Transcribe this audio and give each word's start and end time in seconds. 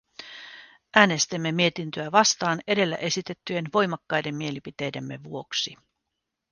Äänestimme 0.95 1.51
mietintöä 1.51 2.11
vastaan 2.11 2.59
edellä 2.67 2.95
esitettyjen 2.95 3.65
voimakkaiden 3.73 4.35
mielipiteidemme 4.35 5.23
vuoksi. 5.23 5.75